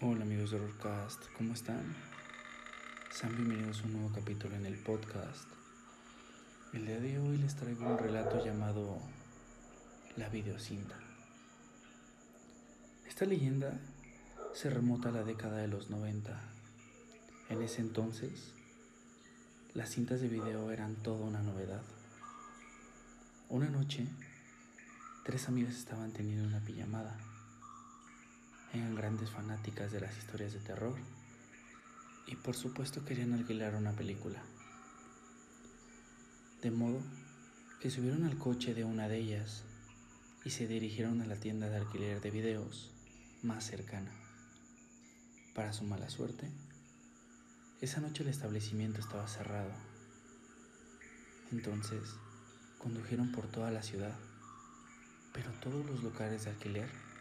[0.00, 1.94] Hola amigos de Horrorcast, ¿cómo están?
[3.12, 5.46] Sean bienvenidos a un nuevo capítulo en el podcast.
[6.72, 8.98] El día de hoy les traigo un relato llamado
[10.16, 10.96] La videocinta.
[13.06, 13.78] Esta leyenda
[14.52, 16.40] se remota a la década de los 90.
[17.50, 18.52] En ese entonces,
[19.74, 21.82] las cintas de video eran toda una novedad.
[23.48, 24.08] Una noche,
[25.24, 27.16] tres amigas estaban teniendo una pijamada
[28.78, 30.96] eran grandes fanáticas de las historias de terror
[32.26, 34.42] y por supuesto querían alquilar una película.
[36.62, 37.00] De modo
[37.80, 39.62] que subieron al coche de una de ellas
[40.44, 42.90] y se dirigieron a la tienda de alquiler de videos
[43.42, 44.10] más cercana.
[45.54, 46.50] Para su mala suerte,
[47.80, 49.70] esa noche el establecimiento estaba cerrado.
[51.52, 52.16] Entonces,
[52.78, 54.16] condujeron por toda la ciudad,
[55.32, 57.13] pero todos los locales de alquiler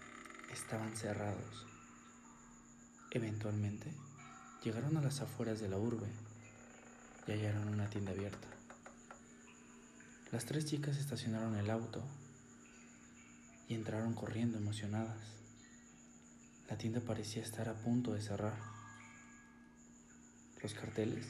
[0.54, 1.66] estaban cerrados.
[3.12, 3.92] Eventualmente,
[4.64, 6.08] llegaron a las afueras de la urbe
[7.28, 8.48] y hallaron una tienda abierta.
[10.32, 12.02] Las tres chicas estacionaron el auto
[13.68, 15.34] y entraron corriendo emocionadas.
[16.70, 18.58] La tienda parecía estar a punto de cerrar.
[20.62, 21.28] Los carteles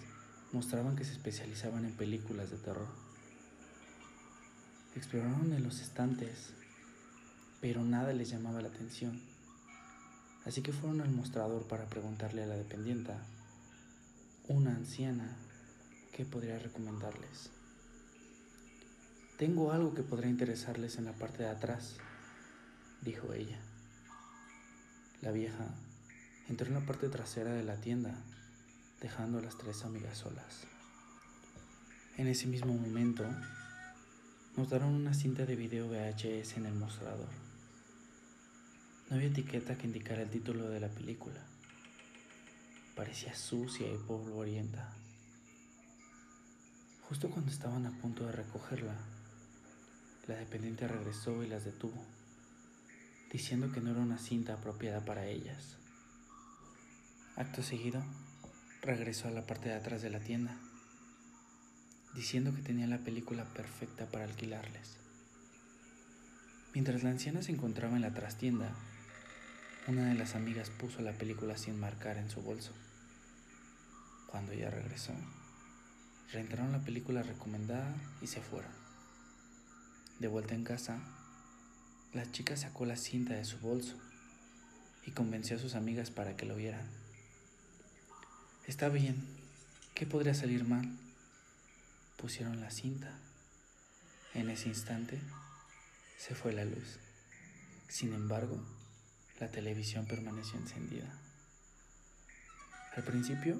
[0.53, 2.87] mostraban que se especializaban en películas de terror.
[4.95, 6.53] Exploraron en los estantes
[7.63, 9.21] pero nada les llamaba la atención.
[10.43, 13.17] Así que fueron al mostrador para preguntarle a la dependienta,
[14.49, 15.37] una anciana,
[16.11, 17.51] qué podría recomendarles.
[19.37, 21.95] Tengo algo que podría interesarles en la parte de atrás,
[23.01, 23.59] dijo ella.
[25.21, 25.65] La vieja
[26.49, 28.13] entró en la parte trasera de la tienda,
[28.99, 30.65] dejando a las tres amigas solas.
[32.17, 33.23] En ese mismo momento,
[34.57, 37.42] notaron una cinta de video VHS en el mostrador.
[39.09, 41.39] No había etiqueta que indicara el título de la película.
[42.95, 44.93] Parecía sucia y polvorienta.
[47.09, 48.95] Justo cuando estaban a punto de recogerla,
[50.27, 52.03] la dependiente regresó y las detuvo,
[53.31, 55.75] diciendo que no era una cinta apropiada para ellas.
[57.35, 58.03] Acto seguido,
[58.81, 60.55] regresó a la parte de atrás de la tienda,
[62.15, 64.97] diciendo que tenía la película perfecta para alquilarles.
[66.73, 68.73] Mientras la anciana se encontraba en la trastienda,
[69.87, 72.71] una de las amigas puso la película sin marcar en su bolso.
[74.27, 75.13] Cuando ella regresó,
[76.31, 78.71] reentraron la película recomendada y se fueron.
[80.19, 80.99] De vuelta en casa,
[82.13, 83.97] la chica sacó la cinta de su bolso
[85.05, 86.89] y convenció a sus amigas para que lo vieran.
[88.65, 89.27] Está bien,
[89.95, 90.97] ¿qué podría salir mal?
[92.15, 93.19] Pusieron la cinta.
[94.33, 95.19] En ese instante
[96.17, 96.99] se fue la luz.
[97.89, 98.63] Sin embargo,
[99.43, 101.19] la televisión permaneció encendida.
[102.95, 103.59] Al principio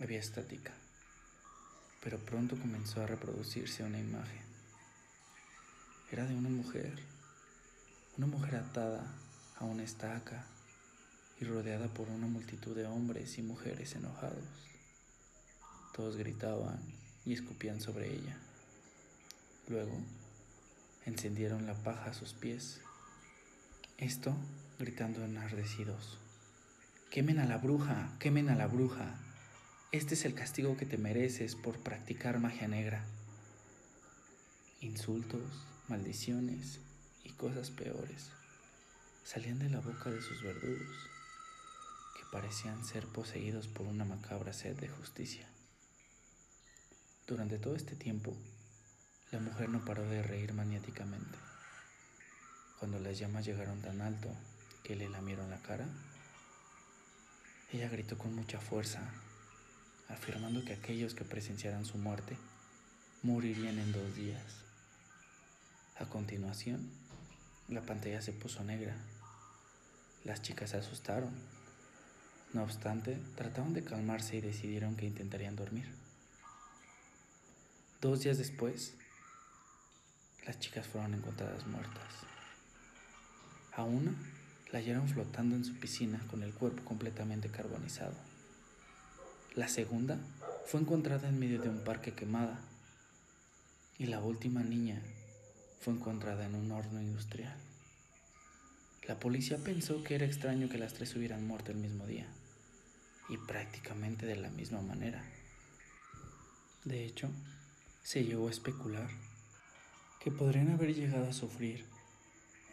[0.00, 0.72] había estática,
[2.04, 4.42] pero pronto comenzó a reproducirse una imagen.
[6.12, 7.02] Era de una mujer,
[8.16, 9.12] una mujer atada
[9.56, 10.46] a una estaca
[11.40, 14.68] y rodeada por una multitud de hombres y mujeres enojados.
[15.96, 16.80] Todos gritaban
[17.24, 18.38] y escupían sobre ella.
[19.66, 19.98] Luego,
[21.06, 22.80] encendieron la paja a sus pies.
[23.96, 24.32] Esto
[24.78, 26.18] gritando enardecidos.
[27.10, 29.18] Quemen a la bruja, quemen a la bruja.
[29.90, 33.04] Este es el castigo que te mereces por practicar magia negra.
[34.80, 36.78] Insultos, maldiciones
[37.24, 38.30] y cosas peores
[39.24, 40.96] salían de la boca de sus verdugos,
[42.16, 45.48] que parecían ser poseídos por una macabra sed de justicia.
[47.26, 48.36] Durante todo este tiempo,
[49.32, 51.36] la mujer no paró de reír maniáticamente.
[52.78, 54.30] Cuando las llamas llegaron tan alto
[54.82, 55.86] que le lamieron la cara,
[57.72, 59.00] ella gritó con mucha fuerza,
[60.08, 62.36] afirmando que aquellos que presenciaran su muerte
[63.22, 64.64] morirían en dos días.
[65.98, 66.90] A continuación,
[67.68, 68.96] la pantalla se puso negra.
[70.24, 71.34] Las chicas se asustaron.
[72.54, 75.92] No obstante, trataron de calmarse y decidieron que intentarían dormir.
[78.00, 78.94] Dos días después,
[80.46, 82.14] las chicas fueron encontradas muertas.
[83.72, 84.14] A una
[84.72, 88.14] la hallaron flotando en su piscina con el cuerpo completamente carbonizado.
[89.54, 90.18] La segunda
[90.66, 92.60] fue encontrada en medio de un parque quemada.
[93.98, 95.02] Y la última niña
[95.80, 97.56] fue encontrada en un horno industrial.
[99.08, 102.26] La policía pensó que era extraño que las tres hubieran muerto el mismo día
[103.30, 105.24] y prácticamente de la misma manera.
[106.84, 107.30] De hecho,
[108.02, 109.08] se llegó a especular
[110.20, 111.86] que podrían haber llegado a sufrir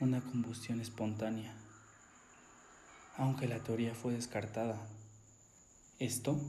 [0.01, 1.55] una combustión espontánea
[3.17, 4.87] aunque la teoría fue descartada.
[5.99, 6.39] Esto,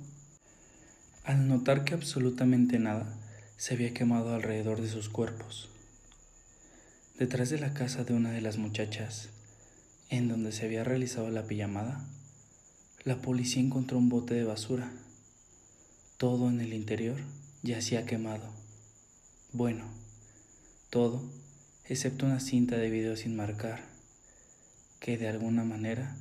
[1.24, 3.06] al notar que absolutamente nada
[3.56, 5.68] se había quemado alrededor de sus cuerpos.
[7.18, 9.30] Detrás de la casa de una de las muchachas,
[10.10, 12.04] en donde se había realizado la pijamada,
[13.04, 14.90] la policía encontró un bote de basura.
[16.18, 17.16] Todo en el interior
[17.62, 18.52] yacía quemado.
[19.52, 19.84] Bueno,
[20.90, 21.22] todo
[21.88, 23.80] excepto una cinta de video sin marcar,
[24.98, 26.16] que de alguna manera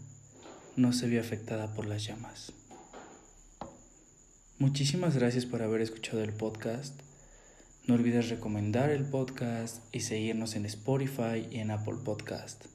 [0.75, 2.51] no se vio afectada por las llamas.
[4.57, 6.99] Muchísimas gracias por haber escuchado el podcast.
[7.87, 12.65] No olvides recomendar el podcast y seguirnos en Spotify y en Apple Podcast.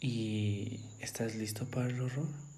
[0.00, 2.49] ¿Y estás listo para el horror?